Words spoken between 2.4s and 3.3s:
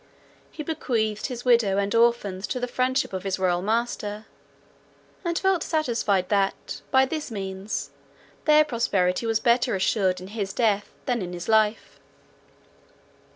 to the friendship of